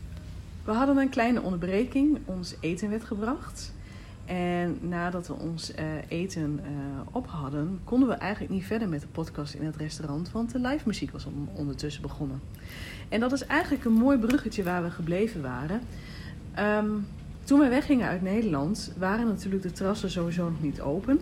we 0.66 0.72
hadden 0.72 0.98
een 0.98 1.10
kleine 1.10 1.42
onderbreking. 1.42 2.20
Ons 2.26 2.56
eten 2.60 2.90
werd 2.90 3.04
gebracht. 3.04 3.74
En 4.26 4.78
nadat 4.82 5.28
we 5.28 5.34
ons 5.34 5.74
eh, 5.74 5.86
eten 6.08 6.60
eh, 6.64 6.70
op 7.12 7.28
hadden, 7.28 7.80
konden 7.84 8.08
we 8.10 8.14
eigenlijk 8.14 8.54
niet 8.54 8.66
verder 8.66 8.90
met 8.90 9.02
de 9.02 9.08
podcast 9.08 9.54
in 9.54 9.66
het 9.66 9.76
restaurant, 9.76 10.32
want 10.32 10.52
de 10.52 10.60
live 10.60 10.84
muziek 10.88 11.12
was 11.12 11.26
on- 11.26 11.50
ondertussen 11.54 12.02
begonnen. 12.02 12.42
En 13.10 13.20
dat 13.20 13.32
is 13.32 13.46
eigenlijk 13.46 13.86
een 13.86 13.94
mooi 13.94 14.18
bruggetje 14.18 14.64
waar 14.64 14.84
we 14.84 14.90
gebleven 14.90 15.42
waren. 15.42 15.82
Ehm, 16.54 16.90
toen 17.44 17.60
wij 17.60 17.70
weggingen 17.70 18.08
uit 18.08 18.22
Nederland, 18.22 18.94
waren 18.98 19.28
natuurlijk 19.28 19.64
de 19.64 19.72
terrassen 19.72 20.12
sowieso 20.12 20.50
nog 20.50 20.62
niet 20.62 20.82
open. 20.82 21.20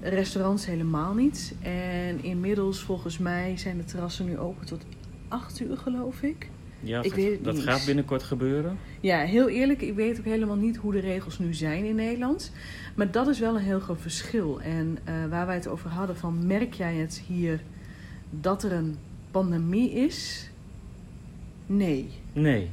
Restaurants 0.00 0.66
helemaal 0.66 1.14
niet. 1.14 1.54
En 1.62 2.22
inmiddels, 2.24 2.82
volgens 2.82 3.18
mij, 3.18 3.56
zijn 3.56 3.76
de 3.76 3.84
terrassen 3.84 4.24
nu 4.26 4.38
open 4.38 4.66
tot 4.66 4.84
8 5.28 5.60
uur, 5.60 5.76
geloof 5.76 6.22
ik. 6.22 6.48
Ja, 6.80 7.02
Ik 7.02 7.44
dat, 7.44 7.54
weet 7.54 7.64
gaat 7.64 7.84
binnenkort 7.86 8.22
gebeuren. 8.22 8.78
Ja, 9.00 9.18
heel 9.18 9.48
eerlijk, 9.48 9.82
ik 9.82 9.94
weet 9.94 10.18
ook 10.18 10.24
helemaal 10.24 10.56
niet 10.56 10.76
hoe 10.76 10.92
de 10.92 11.00
regels 11.00 11.38
nu 11.38 11.54
zijn 11.54 11.84
in 11.84 11.94
Nederland. 11.94 12.52
Maar 12.94 13.10
dat 13.10 13.28
is 13.28 13.38
wel 13.38 13.56
een 13.56 13.62
heel 13.62 13.80
groot 13.80 14.00
verschil. 14.00 14.60
En 14.60 14.98
eh, 15.04 15.14
waar 15.28 15.46
wij 15.46 15.54
het 15.54 15.68
over 15.68 15.90
hadden, 15.90 16.16
van 16.16 16.46
merk 16.46 16.74
jij 16.74 16.94
het 16.94 17.22
hier 17.26 17.60
dat 18.30 18.62
er 18.62 18.72
een 18.72 18.96
pandemie 19.30 19.90
is? 19.90 20.50
Nee. 21.66 22.10
Nee. 22.32 22.70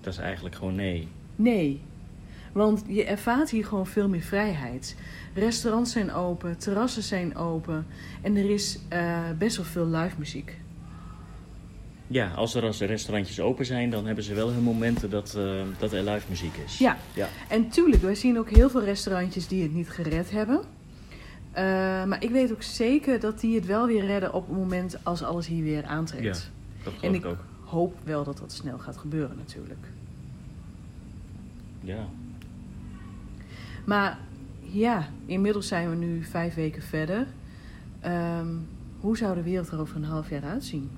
Dat 0.00 0.12
is 0.12 0.18
eigenlijk 0.18 0.54
gewoon 0.54 0.74
nee. 0.74 1.08
Nee. 1.36 1.80
Want 2.52 2.84
je 2.86 3.04
ervaart 3.04 3.50
hier 3.50 3.64
gewoon 3.64 3.86
veel 3.86 4.08
meer 4.08 4.22
vrijheid. 4.22 4.96
Restaurants 5.34 5.92
zijn 5.92 6.12
open, 6.12 6.58
terrassen 6.58 7.02
zijn 7.02 7.36
open. 7.36 7.86
En 8.22 8.36
er 8.36 8.50
is 8.50 8.78
eh, 8.88 9.20
best 9.38 9.56
wel 9.56 9.66
veel 9.66 9.86
live 9.86 10.14
muziek. 10.18 10.56
Ja, 12.12 12.30
als 12.30 12.54
er 12.54 12.62
als 12.62 12.78
de 12.78 12.84
restaurantjes 12.84 13.40
open 13.40 13.66
zijn, 13.66 13.90
dan 13.90 14.06
hebben 14.06 14.24
ze 14.24 14.34
wel 14.34 14.50
hun 14.50 14.62
momenten 14.62 15.10
dat, 15.10 15.34
eh, 15.34 15.62
dat 15.78 15.92
er 15.92 16.02
live 16.02 16.26
muziek 16.28 16.56
is. 16.64 16.78
Ja. 16.78 16.96
ja. 17.14 17.28
En 17.48 17.68
tuurlijk, 17.68 18.02
wij 18.02 18.14
zien 18.14 18.38
ook 18.38 18.50
heel 18.50 18.70
veel 18.70 18.84
restaurantjes 18.84 19.48
die 19.48 19.62
het 19.62 19.74
niet 19.74 19.90
gered 19.90 20.30
hebben. 20.30 20.60
Eh, 21.52 21.64
maar 22.04 22.22
ik 22.22 22.30
weet 22.30 22.52
ook 22.52 22.62
zeker 22.62 23.20
dat 23.20 23.40
die 23.40 23.54
het 23.54 23.66
wel 23.66 23.86
weer 23.86 24.04
redden 24.06 24.32
op 24.34 24.48
het 24.48 24.56
moment 24.56 24.96
als 25.02 25.22
alles 25.22 25.46
hier 25.46 25.62
weer 25.64 25.84
aantrekt. 25.84 26.22
Ja, 26.24 26.82
dat 26.84 26.92
En 27.00 27.14
ik 27.14 27.24
ik 27.24 27.26
ook. 27.30 27.44
hoop 27.64 27.94
wel 28.04 28.24
dat 28.24 28.38
dat 28.38 28.52
snel 28.52 28.78
gaat 28.78 28.96
gebeuren 28.96 29.36
natuurlijk. 29.36 29.86
Ja. 31.80 32.06
Maar 33.84 34.18
ja, 34.60 35.08
inmiddels 35.26 35.68
zijn 35.68 35.90
we 35.90 35.96
nu 35.96 36.24
vijf 36.24 36.54
weken 36.54 36.82
verder. 36.82 37.26
Ehm, 38.00 38.46
hoe 39.00 39.16
zou 39.16 39.34
de 39.34 39.42
wereld 39.42 39.68
er 39.68 39.80
over 39.80 39.96
een 39.96 40.04
half 40.04 40.30
jaar 40.30 40.44
uitzien? 40.44 40.90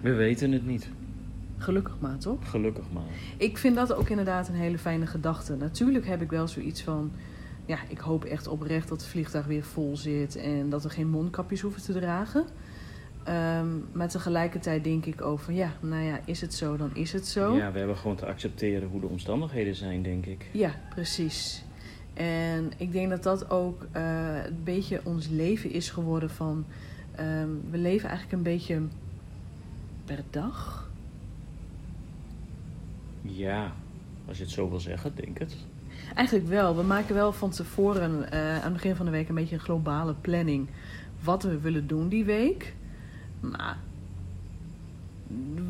We 0.00 0.12
weten 0.12 0.52
het 0.52 0.66
niet. 0.66 0.88
Gelukkig 1.58 1.96
maar, 1.98 2.18
toch? 2.18 2.50
Gelukkig 2.50 2.84
maar. 2.92 3.02
Ik 3.36 3.58
vind 3.58 3.76
dat 3.76 3.92
ook 3.92 4.08
inderdaad 4.08 4.48
een 4.48 4.54
hele 4.54 4.78
fijne 4.78 5.06
gedachte. 5.06 5.56
Natuurlijk 5.56 6.06
heb 6.06 6.22
ik 6.22 6.30
wel 6.30 6.48
zoiets 6.48 6.82
van... 6.82 7.12
Ja, 7.66 7.78
ik 7.88 7.98
hoop 7.98 8.24
echt 8.24 8.46
oprecht 8.46 8.88
dat 8.88 9.00
het 9.00 9.10
vliegtuig 9.10 9.46
weer 9.46 9.62
vol 9.62 9.96
zit... 9.96 10.36
en 10.36 10.70
dat 10.70 10.82
we 10.82 10.88
geen 10.88 11.08
mondkapjes 11.08 11.60
hoeven 11.60 11.82
te 11.82 11.92
dragen. 11.92 12.44
Ehm, 13.24 13.66
maar 13.92 14.08
tegelijkertijd 14.08 14.84
denk 14.84 15.06
ik 15.06 15.22
ook 15.22 15.38
van... 15.40 15.54
Ja, 15.54 15.72
nou 15.80 16.02
ja, 16.02 16.20
is 16.24 16.40
het 16.40 16.54
zo, 16.54 16.76
dan 16.76 16.90
is 16.94 17.12
het 17.12 17.26
zo. 17.26 17.56
Ja, 17.56 17.72
we 17.72 17.78
hebben 17.78 17.96
gewoon 17.96 18.16
te 18.16 18.26
accepteren 18.26 18.88
hoe 18.88 19.00
de 19.00 19.06
omstandigheden 19.06 19.74
zijn, 19.74 20.02
denk 20.02 20.26
ik. 20.26 20.48
Ja, 20.52 20.74
precies. 20.94 21.64
En 22.14 22.72
ik 22.76 22.92
denk 22.92 23.10
dat 23.10 23.22
dat 23.22 23.50
ook 23.50 23.86
eh, 23.92 24.44
een 24.46 24.60
beetje 24.64 25.00
ons 25.04 25.28
leven 25.28 25.70
is 25.70 25.90
geworden 25.90 26.30
van... 26.30 26.64
ehm, 27.14 27.48
we 27.70 27.78
leven 27.78 28.08
eigenlijk 28.08 28.38
een 28.38 28.52
beetje 28.52 28.80
per 30.14 30.24
dag. 30.30 30.90
Ja, 33.22 33.72
als 34.28 34.36
je 34.36 34.42
het 34.42 34.52
zo 34.52 34.70
wil 34.70 34.80
zeggen, 34.80 35.12
denk 35.14 35.38
het. 35.38 35.56
Eigenlijk 36.14 36.48
wel. 36.48 36.76
We 36.76 36.82
maken 36.82 37.14
wel 37.14 37.32
van 37.32 37.50
tevoren 37.50 38.32
eh, 38.32 38.54
aan 38.54 38.62
het 38.62 38.72
begin 38.72 38.96
van 38.96 39.06
de 39.06 39.12
week 39.12 39.28
een 39.28 39.34
beetje 39.34 39.54
een 39.54 39.60
globale 39.60 40.14
planning. 40.14 40.68
Wat 41.22 41.42
we 41.42 41.60
willen 41.60 41.86
doen 41.86 42.08
die 42.08 42.24
week. 42.24 42.74
Maar 43.40 43.78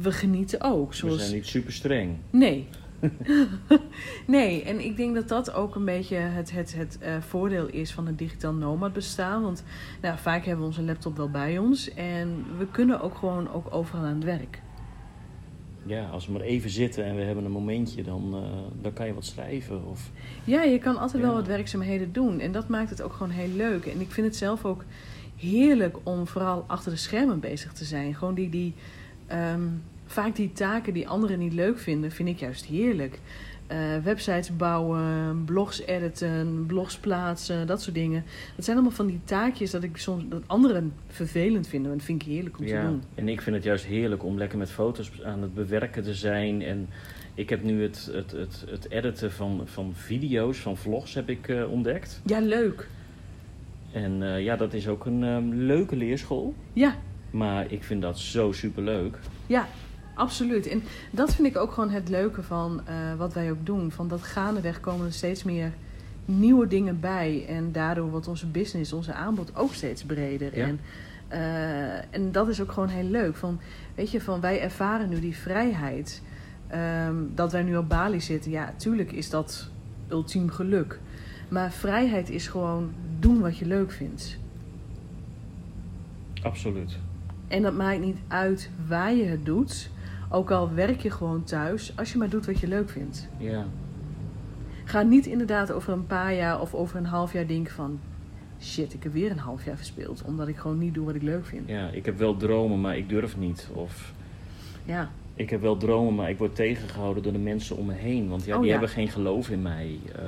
we 0.00 0.12
genieten 0.12 0.60
ook. 0.60 0.90
We 0.90 0.96
Zoals... 0.96 1.18
zijn 1.18 1.34
niet 1.34 1.46
super 1.46 1.72
streng. 1.72 2.16
Nee. 2.30 2.68
nee, 4.26 4.62
en 4.62 4.84
ik 4.84 4.96
denk 4.96 5.14
dat 5.14 5.28
dat 5.28 5.52
ook 5.52 5.74
een 5.74 5.84
beetje 5.84 6.16
het, 6.16 6.52
het, 6.52 6.74
het 6.74 6.98
eh, 6.98 7.20
voordeel 7.20 7.66
is 7.66 7.92
van 7.92 8.06
het 8.06 8.18
digitaal 8.18 8.52
nomad 8.52 8.92
bestaan. 8.92 9.42
Want 9.42 9.64
nou, 10.00 10.18
vaak 10.18 10.44
hebben 10.44 10.60
we 10.60 10.70
onze 10.70 10.82
laptop 10.82 11.16
wel 11.16 11.30
bij 11.30 11.58
ons. 11.58 11.94
En 11.94 12.44
we 12.58 12.66
kunnen 12.66 13.00
ook 13.00 13.14
gewoon 13.14 13.52
ook 13.52 13.74
overal 13.74 14.04
aan 14.04 14.14
het 14.14 14.24
werk. 14.24 14.60
Ja, 15.86 16.08
als 16.08 16.26
we 16.26 16.32
maar 16.32 16.40
even 16.40 16.70
zitten 16.70 17.04
en 17.04 17.16
we 17.16 17.22
hebben 17.22 17.44
een 17.44 17.50
momentje, 17.50 18.02
dan, 18.02 18.30
eh, 18.34 18.82
dan 18.82 18.92
kan 18.92 19.06
je 19.06 19.14
wat 19.14 19.24
schrijven. 19.24 19.86
Of... 19.86 20.10
Ja, 20.44 20.62
je 20.62 20.78
kan 20.78 20.98
altijd 20.98 21.22
wel 21.22 21.34
wat 21.34 21.46
werkzaamheden 21.46 22.12
doen. 22.12 22.40
En 22.40 22.52
dat 22.52 22.68
maakt 22.68 22.90
het 22.90 23.02
ook 23.02 23.12
gewoon 23.12 23.32
heel 23.32 23.56
leuk. 23.56 23.86
En 23.86 24.00
ik 24.00 24.10
vind 24.10 24.26
het 24.26 24.36
zelf 24.36 24.64
ook 24.64 24.84
heerlijk 25.36 25.96
om 26.02 26.26
vooral 26.26 26.64
achter 26.66 26.92
de 26.92 26.98
schermen 26.98 27.40
bezig 27.40 27.72
te 27.72 27.84
zijn. 27.84 28.14
Gewoon 28.14 28.34
die, 28.34 28.48
die 28.48 28.74
ehm, 29.26 29.62
vaak 30.10 30.36
die 30.36 30.52
taken 30.52 30.92
die 30.92 31.08
anderen 31.08 31.38
niet 31.38 31.52
leuk 31.52 31.78
vinden, 31.78 32.10
vind 32.10 32.28
ik 32.28 32.38
juist 32.38 32.64
heerlijk. 32.64 33.18
Eh, 33.66 33.78
websites 34.04 34.56
bouwen, 34.56 35.42
blogs 35.44 35.80
editen, 35.80 36.64
blogs 36.66 36.98
plaatsen, 36.98 37.66
dat 37.66 37.82
soort 37.82 37.94
dingen. 37.94 38.24
Dat 38.56 38.64
zijn 38.64 38.76
allemaal 38.76 38.96
van 38.96 39.06
die 39.06 39.20
taakjes 39.24 39.70
dat 39.70 39.82
ik 39.82 39.96
soms 39.96 40.24
dat 40.28 40.42
anderen 40.46 40.92
vervelend 41.08 41.66
vinden. 41.68 41.90
En 41.92 41.96
dat 41.96 42.06
vind 42.06 42.22
ik 42.22 42.28
heerlijk 42.28 42.58
om 42.58 42.66
te 42.66 42.72
Ja, 42.72 42.82
doen. 42.82 43.02
en 43.14 43.28
ik 43.28 43.40
vind 43.42 43.56
het 43.56 43.64
juist 43.64 43.84
heerlijk 43.84 44.24
om 44.24 44.38
lekker 44.38 44.58
met 44.58 44.70
foto's 44.70 45.10
aan 45.24 45.42
het 45.42 45.54
bewerken 45.54 46.02
te 46.02 46.14
zijn. 46.14 46.62
En 46.62 46.88
ik 47.34 47.48
heb 47.48 47.62
nu 47.62 47.82
het, 47.82 48.10
het, 48.12 48.30
het, 48.30 48.64
het 48.70 48.90
editen 48.90 49.32
van, 49.32 49.60
van 49.64 49.90
video's, 49.94 50.58
van 50.58 50.76
vlogs 50.76 51.14
heb 51.14 51.28
ik 51.28 51.48
eh, 51.48 51.70
ontdekt. 51.70 52.20
Ja, 52.24 52.40
leuk. 52.40 52.88
En 53.92 54.22
eh, 54.22 54.42
ja, 54.44 54.56
dat 54.56 54.74
is 54.74 54.88
ook 54.88 55.06
een 55.06 55.24
ehm, 55.24 55.48
leuke 55.48 55.96
leerschool. 55.96 56.54
Ja, 56.72 56.94
Maar 57.30 57.72
ik 57.72 57.82
vind 57.84 58.02
dat 58.02 58.18
zo 58.18 58.52
super 58.52 58.82
leuk. 58.82 59.18
Ja, 59.46 59.68
absoluut. 60.20 60.66
En 60.66 60.82
dat 61.10 61.34
vind 61.34 61.48
ik 61.48 61.56
ook 61.56 61.72
gewoon 61.72 61.90
het 61.90 62.08
leuke 62.08 62.42
van 62.42 62.80
eh, 62.86 62.94
wat 63.16 63.32
wij 63.32 63.50
ook 63.50 63.66
doen. 63.66 63.90
Van 63.90 64.08
dat 64.08 64.22
gaandeweg 64.22 64.80
komen 64.80 65.06
er 65.06 65.12
steeds 65.12 65.42
meer 65.44 65.72
nieuwe 66.24 66.66
dingen 66.66 67.00
bij. 67.00 67.44
En 67.48 67.72
daardoor 67.72 68.10
wordt 68.10 68.28
onze 68.28 68.46
business, 68.46 68.92
onze 68.92 69.12
aanbod 69.12 69.56
ook 69.56 69.74
steeds 69.74 70.04
breder. 70.04 70.56
Ja. 70.56 70.66
En, 70.66 70.80
eh, 71.28 72.14
en 72.14 72.32
dat 72.32 72.48
is 72.48 72.60
ook 72.60 72.72
gewoon 72.72 72.88
heel 72.88 73.08
leuk. 73.10 73.36
Van, 73.36 73.60
weet 73.94 74.10
je, 74.10 74.20
van 74.20 74.40
wij 74.40 74.60
ervaren 74.60 75.08
nu 75.08 75.20
die 75.20 75.36
vrijheid. 75.36 76.22
ehm, 76.68 77.14
dat 77.34 77.52
wij 77.52 77.62
nu 77.62 77.76
op 77.76 77.88
Bali 77.88 78.20
zitten. 78.20 78.50
Ja, 78.50 78.74
tuurlijk 78.76 79.12
is 79.12 79.30
dat 79.30 79.70
ultiem 80.08 80.50
geluk. 80.50 81.00
Maar 81.48 81.72
vrijheid 81.72 82.30
is 82.30 82.46
gewoon 82.46 82.92
doen 83.18 83.40
wat 83.40 83.58
je 83.58 83.66
leuk 83.66 83.90
vindt. 83.90 84.38
Absoluut. 86.42 86.98
En 87.50 87.62
dat 87.62 87.74
maakt 87.74 88.00
niet 88.00 88.16
uit 88.28 88.70
waar 88.88 89.14
je 89.14 89.24
het 89.24 89.44
doet. 89.46 89.90
Ook 90.28 90.50
al 90.50 90.74
werk 90.74 91.00
je 91.00 91.10
gewoon 91.10 91.44
thuis, 91.44 91.92
als 91.96 92.12
je 92.12 92.18
maar 92.18 92.28
doet 92.28 92.46
wat 92.46 92.60
je 92.60 92.68
leuk 92.68 92.90
vindt. 92.90 93.28
Ja. 93.36 93.64
Ga 94.84 95.02
niet 95.02 95.26
inderdaad 95.26 95.72
over 95.72 95.92
een 95.92 96.06
paar 96.06 96.34
jaar 96.34 96.60
of 96.60 96.74
over 96.74 96.96
een 96.96 97.04
half 97.06 97.32
jaar 97.32 97.46
denken 97.46 97.74
van... 97.74 98.00
Shit, 98.62 98.94
ik 98.94 99.02
heb 99.02 99.12
weer 99.12 99.30
een 99.30 99.38
half 99.38 99.64
jaar 99.64 99.76
verspeeld. 99.76 100.22
Omdat 100.26 100.48
ik 100.48 100.56
gewoon 100.56 100.78
niet 100.78 100.94
doe 100.94 101.04
wat 101.06 101.14
ik 101.14 101.22
leuk 101.22 101.46
vind. 101.46 101.68
ja, 101.68 101.88
ik 101.88 102.04
heb 102.04 102.18
wel 102.18 102.36
dromen, 102.36 102.80
maar 102.80 102.96
ik 102.96 103.08
durf 103.08 103.36
niet. 103.36 103.68
Of 103.72 104.12
Ja, 104.84 105.10
ik 105.34 105.50
heb 105.50 105.60
wel 105.60 105.76
dromen, 105.76 106.14
maar 106.14 106.30
ik 106.30 106.38
word 106.38 106.54
tegengehouden 106.54 107.22
door 107.22 107.32
de 107.32 107.38
mensen 107.38 107.76
om 107.76 107.86
me 107.86 107.92
heen. 107.94 108.28
Want 108.28 108.44
ja, 108.44 108.52
Oh, 108.54 108.58
die 108.58 108.66
ja. 108.66 108.72
hebben 108.72 108.94
geen 108.94 109.08
geloof 109.08 109.50
in 109.50 109.62
mij. 109.62 109.98
Eh, 110.16 110.22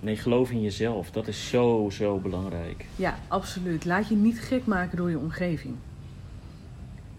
nee, 0.00 0.16
geloof 0.16 0.50
in 0.50 0.62
jezelf. 0.62 1.10
Dat 1.10 1.28
is 1.28 1.48
zo, 1.48 1.88
zo 1.92 2.18
belangrijk. 2.18 2.84
ja, 2.96 3.14
absoluut. 3.28 3.84
Laat 3.84 4.08
je 4.08 4.14
niet 4.16 4.40
gek 4.40 4.66
maken 4.66 4.96
door 4.96 5.10
je 5.10 5.18
omgeving. 5.18 5.74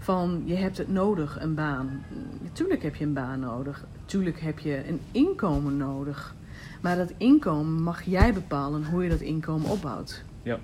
Van, 0.06 0.42
je 0.46 0.56
hebt 0.56 0.78
het 0.78 0.88
nodig, 0.88 1.42
een 1.42 1.54
baan. 1.56 2.06
Tuurlijk 2.54 2.84
heb 2.84 2.96
je 2.96 3.06
een 3.06 3.14
baan 3.14 3.40
nodig. 3.40 3.86
Tuurlijk 4.06 4.40
heb 4.40 4.60
je 4.60 4.88
een 4.88 5.00
inkomen 5.12 5.78
nodig. 5.78 6.36
Maar 6.82 6.96
dat 6.96 7.14
inkomen 7.18 7.82
mag 7.84 8.04
jij 8.04 8.34
bepalen 8.34 8.86
hoe 8.86 9.04
je 9.04 9.10
dat 9.10 9.20
inkomen 9.20 9.70
opbouwt. 9.70 10.24
Ja. 10.44 10.60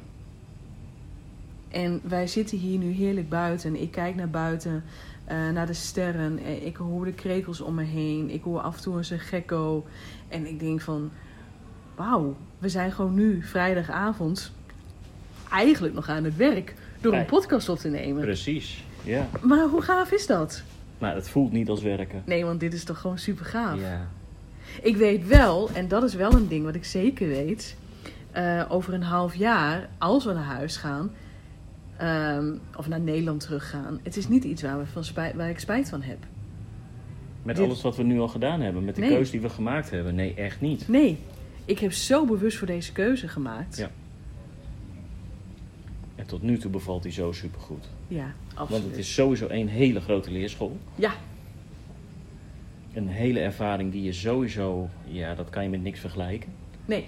En 1.69 2.01
wij 2.03 2.27
zitten 2.27 2.57
hier 2.57 2.77
nu 2.77 2.91
heerlijk 2.91 3.29
buiten. 3.29 3.81
Ik 3.81 3.91
kijk 3.91 4.15
naar 4.15 4.29
buiten, 4.29 4.83
eh, 5.25 5.50
naar 5.50 5.67
de 5.67 5.74
sterren. 5.74 6.38
Eh, 6.38 6.65
Ik 6.65 6.75
hoor 6.75 7.05
de 7.05 7.13
krekels 7.13 7.62
om 7.62 7.75
me 7.75 7.83
heen. 7.83 8.29
Ik 8.29 8.43
hoor 8.43 8.60
af 8.60 8.75
en 8.75 8.81
toe 8.81 8.98
eens 8.98 9.10
een 9.10 9.19
gekko. 9.19 9.86
En 10.27 10.48
ik 10.48 10.60
denk 10.60 10.81
van, 10.81 11.12
wauw, 11.95 12.36
we 12.57 12.69
zijn 12.69 12.91
gewoon 12.91 13.13
nu 13.13 13.43
vrijdagavond 13.43 14.51
eigenlijk 15.51 15.93
nog 15.93 16.10
aan 16.10 16.24
het 16.24 16.36
werk 16.36 16.75
door 17.01 17.13
een 17.13 17.25
podcast 17.25 17.69
op 17.69 17.77
te 17.77 17.89
nemen. 17.89 18.21
Precies. 18.21 18.83
Ja. 19.03 19.27
Maar 19.41 19.67
hoe 19.67 19.81
gaaf 19.81 20.12
is 20.12 20.27
dat? 20.27 20.63
Maar 20.98 21.15
het 21.15 21.29
voelt 21.29 21.51
niet 21.51 21.70
als 21.70 21.81
werken. 21.81 22.22
Nee, 22.25 22.46
want 22.46 22.60
dit 22.60 22.74
is 22.74 22.84
toch 22.84 22.98
gewoon 23.00 23.17
super 23.17 23.46
gaaf. 23.46 23.79
Ja. 23.79 24.08
Ik 24.81 24.96
weet 24.98 25.27
wel, 25.27 25.70
en 25.74 25.88
dat 25.88 26.03
is 26.03 26.13
wel 26.13 26.31
een 26.34 26.48
ding 26.48 26.63
wat 26.65 26.75
ik 26.75 26.86
zeker 26.86 27.27
weet. 27.27 27.75
eh, 28.31 28.65
over 28.70 28.93
een 28.93 29.03
half 29.03 29.36
jaar, 29.36 29.89
als 29.98 30.25
we 30.25 30.34
naar 30.34 30.43
huis 30.43 30.77
gaan, 30.77 31.12
ehm, 31.98 32.53
of 32.77 32.88
naar 32.88 33.00
Nederland 33.00 33.39
teruggaan, 33.41 34.00
het 34.03 34.17
is 34.17 34.27
niet 34.27 34.43
iets 34.43 34.62
waar, 34.62 34.79
we 34.79 34.86
van 34.86 35.03
spijt, 35.03 35.36
waar 35.36 35.50
ik 35.50 35.60
spijt 35.60 35.89
van 35.89 36.01
heb. 36.01 36.17
Met 37.43 37.55
Dit- 37.55 37.65
alles 37.65 37.81
wat 37.81 37.96
we 37.98 38.03
nu 38.03 38.20
al 38.20 38.27
gedaan 38.27 38.62
hebben. 38.62 38.86
Met 38.86 38.96
de 38.96 39.01
Nee. 39.01 39.10
keuze 39.10 39.31
die 39.31 39.41
we 39.41 39.50
gemaakt 39.50 39.89
hebben. 39.89 40.15
Nee, 40.15 40.34
echt 40.34 40.62
niet. 40.62 40.88
Nee, 40.88 41.17
ik 41.65 41.79
heb 41.79 41.91
zo 41.91 42.25
bewust 42.25 42.58
voor 42.58 42.67
deze 42.67 42.91
keuze 42.91 43.27
gemaakt. 43.27 43.77
Ja. 43.77 43.89
En 46.15 46.25
tot 46.25 46.41
nu 46.41 46.58
toe 46.58 46.72
bevalt 46.72 47.03
hij 47.03 47.12
zo 47.12 47.32
supergoed. 47.32 47.89
Ja, 48.08 48.34
absoluut. 48.48 48.70
Want 48.70 48.84
het 48.84 48.98
is 48.98 49.13
sowieso 49.13 49.48
een 49.50 49.68
hele 49.68 50.01
grote 50.01 50.32
leerschool. 50.32 50.77
Ja, 50.96 51.12
Een 52.94 53.08
hele 53.08 53.39
ervaring 53.39 53.91
die 53.91 54.03
je 54.03 54.13
sowieso... 54.13 54.89
Ja, 55.06 55.36
dat 55.36 55.50
kan 55.50 55.63
je 55.63 55.70
met 55.70 55.84
niks 55.84 56.00
vergelijken. 56.00 56.50
nee. 56.86 57.06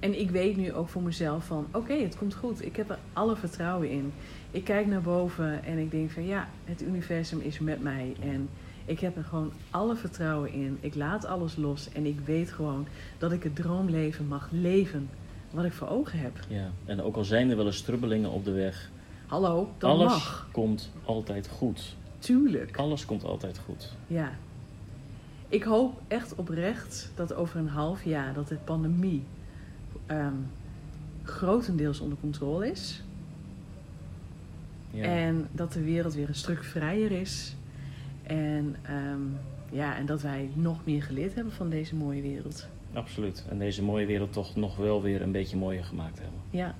En 0.00 0.20
ik 0.20 0.30
weet 0.30 0.56
nu 0.56 0.72
ook 0.72 0.88
voor 0.88 1.02
mezelf 1.02 1.44
van, 1.46 1.66
oké, 1.72 1.92
het 1.94 2.16
komt 2.16 2.34
goed. 2.34 2.64
Ik 2.64 2.76
heb 2.76 2.90
er 2.90 2.98
alle 3.12 3.36
vertrouwen 3.36 3.90
in. 3.90 4.12
Ik 4.50 4.64
kijk 4.64 4.86
naar 4.86 5.00
boven 5.00 5.64
en 5.64 5.78
ik 5.78 5.90
denk 5.90 6.10
van, 6.10 6.26
ja, 6.26 6.48
het 6.64 6.82
universum 6.82 7.40
is 7.40 7.58
met 7.58 7.82
mij. 7.82 8.14
En 8.20 8.48
ik 8.84 9.00
heb 9.00 9.16
er 9.16 9.24
gewoon 9.24 9.52
alle 9.70 9.96
vertrouwen 9.96 10.52
in. 10.52 10.78
Ik 10.80 10.94
laat 10.94 11.24
alles 11.24 11.56
los 11.56 11.92
en 11.92 12.06
ik 12.06 12.18
weet 12.24 12.50
gewoon 12.50 12.86
dat 13.18 13.32
ik 13.32 13.42
het 13.42 13.56
droomleven 13.56 14.26
mag 14.28 14.48
leven. 14.52 15.08
Wat 15.50 15.64
ik 15.64 15.72
voor 15.72 15.88
ogen 15.88 16.18
heb. 16.18 16.38
Ja. 16.48 16.70
En 16.84 17.02
ook 17.02 17.16
al 17.16 17.24
zijn 17.24 17.50
er 17.50 17.56
wel 17.56 17.66
eens 17.66 17.76
strubbelingen 17.76 18.30
op 18.30 18.44
de 18.44 18.52
weg. 18.52 18.90
Hallo, 19.26 19.68
dat 19.78 19.90
alles 19.90 20.12
mag. 20.12 20.48
komt 20.52 20.90
altijd 21.04 21.48
goed. 21.48 21.96
Tuurlijk. 22.18 22.76
Alles 22.76 23.04
komt 23.04 23.24
altijd 23.24 23.60
goed. 23.64 23.92
Ja. 24.06 24.32
Ik 25.48 25.62
hoop 25.62 26.00
echt 26.08 26.34
oprecht 26.34 27.10
dat 27.14 27.34
over 27.34 27.58
een 27.58 27.68
half 27.68 28.04
jaar 28.04 28.34
dat 28.34 28.48
de 28.48 28.56
pandemie 28.64 29.22
ehm, 30.06 30.34
grotendeels 31.22 32.00
onder 32.00 32.18
controle 32.20 32.70
is. 32.70 33.02
Ja. 34.90 35.02
En 35.04 35.48
dat 35.52 35.72
de 35.72 35.82
wereld 35.82 36.14
weer 36.14 36.28
een 36.28 36.34
stuk 36.34 36.64
vrijer 36.64 37.10
is. 37.10 37.54
En, 38.22 38.76
ehm, 38.82 39.20
ja, 39.70 39.96
en 39.96 40.06
dat 40.06 40.22
wij 40.22 40.50
nog 40.54 40.84
meer 40.84 41.02
geleerd 41.02 41.34
hebben 41.34 41.52
van 41.52 41.68
deze 41.68 41.94
mooie 41.94 42.22
wereld. 42.22 42.68
Absoluut. 42.92 43.44
En 43.48 43.58
deze 43.58 43.82
mooie 43.82 44.06
wereld 44.06 44.32
toch 44.32 44.56
nog 44.56 44.76
wel 44.76 45.02
weer 45.02 45.22
een 45.22 45.32
beetje 45.32 45.56
mooier 45.56 45.84
gemaakt 45.84 46.18
hebben. 46.20 46.40
Ja. 46.50 46.74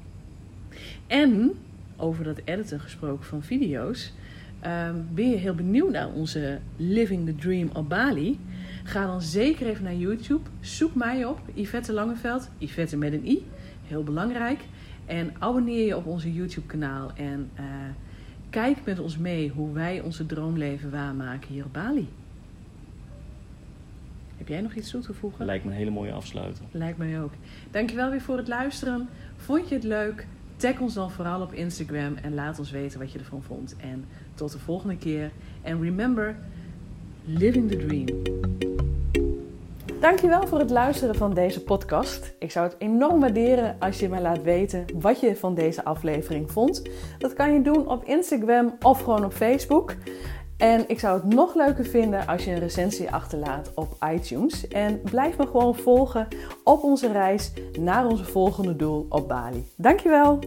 En 1.07 1.53
over 1.97 2.25
dat 2.25 2.41
editen 2.45 2.81
gesproken 2.81 3.25
van 3.25 3.43
video's. 3.43 4.13
ehm, 4.61 4.95
ben 5.15 5.31
je 5.31 5.37
heel 5.37 5.55
benieuwd 5.55 5.91
naar 5.91 6.13
onze 6.13 6.59
Living 6.77 7.27
the 7.27 7.35
Dream 7.35 7.69
op 7.73 7.89
Bali? 7.89 8.39
Ga 8.85 9.07
dan 9.07 9.23
zeker 9.23 9.67
even 9.67 9.85
naar 9.85 9.95
YouTube. 9.95 10.49
Zoek 10.61 10.95
mij 10.95 11.25
op, 11.25 11.41
Yvette 11.55 11.93
Langeveld. 11.93 12.51
Yvette 12.59 12.97
met 12.97 13.13
een 13.13 13.27
i, 13.29 13.47
heel 13.87 14.03
belangrijk. 14.03 14.61
En 15.07 15.33
abonneer 15.39 15.87
je 15.87 15.97
op 15.97 16.07
onze 16.07 16.33
YouTube 16.33 16.67
kanaal. 16.67 17.11
En 17.17 17.51
eh, 17.55 17.65
kijk 18.51 18.77
met 18.85 18.99
ons 18.99 19.19
mee 19.19 19.51
hoe 19.51 19.73
wij 19.73 20.01
onze 20.01 20.27
droomleven 20.27 20.91
waarmaken 20.91 21.53
hier 21.53 21.65
op 21.65 21.73
Bali. 21.73 22.09
Heb 24.47 24.55
jij 24.55 24.65
nog 24.65 24.75
iets 24.75 24.91
toe 24.91 25.01
te 25.01 25.15
voegen? 25.15 25.45
Lijkt 25.45 25.65
me 25.65 25.71
een 25.71 25.77
hele 25.77 25.91
mooie 25.91 26.13
afsluiter. 26.13 26.65
Lijkt 26.71 26.99
mij 26.99 27.21
ook. 27.21 27.31
Dankjewel 27.71 28.11
weer 28.11 28.21
voor 28.21 28.37
het 28.37 28.49
luisteren. 28.49 29.09
Vond 29.37 29.69
je 29.69 29.75
het 29.75 29.85
leuk? 29.85 30.27
Tag 30.57 30.81
ons 30.81 30.95
dan 30.95 31.11
vooral 31.11 31.41
op 31.41 31.53
Instagram 31.53 32.17
en 32.17 32.35
laat 32.35 32.59
ons 32.59 32.71
weten 32.71 32.99
wat 32.99 33.13
je 33.13 33.19
ervan 33.19 33.43
vond. 33.43 33.77
En 33.77 34.05
tot 34.35 34.53
de 34.53 34.59
volgende 34.59 34.97
keer. 34.97 35.31
En 35.63 35.83
remember, 35.83 36.37
living 37.25 37.71
the 37.71 37.77
dream. 37.77 38.07
Dankjewel 40.01 40.47
voor 40.47 40.59
het 40.59 40.71
luisteren 40.71 41.15
van 41.15 41.35
deze 41.35 41.63
podcast. 41.63 42.35
Ik 42.39 42.51
zou 42.51 42.67
het 42.67 42.77
enorm 42.79 43.21
waarderen 43.21 43.77
als 43.79 43.99
je 43.99 44.09
mij 44.09 44.21
laat 44.21 44.43
weten 44.43 44.85
wat 44.95 45.21
je 45.21 45.37
van 45.37 45.55
deze 45.55 45.85
aflevering 45.85 46.51
vond. 46.51 46.83
Dat 47.19 47.33
kan 47.33 47.53
je 47.53 47.63
doen 47.63 47.89
op 47.89 48.05
Instagram 48.05 48.77
of 48.81 49.01
gewoon 49.01 49.25
op 49.25 49.33
Facebook. 49.33 49.95
En 50.57 50.89
ik 50.89 50.99
zou 50.99 51.21
het 51.21 51.35
nog 51.35 51.55
leuker 51.55 51.85
vinden 51.85 52.27
als 52.27 52.45
je 52.45 52.51
een 52.51 52.59
recensie 52.59 53.11
achterlaat 53.11 53.73
op 53.75 53.97
iTunes. 54.13 54.69
En 54.69 55.01
blijf 55.01 55.39
me 55.39 55.47
gewoon 55.47 55.75
volgen 55.75 56.29
op 56.65 56.83
onze 56.83 57.13
reis 57.13 57.53
naar 57.79 58.07
onze 58.07 58.25
volgende 58.25 58.77
doel 58.77 59.07
op 59.09 59.29
Bali. 59.29 59.65
Dankjewel! 59.77 60.39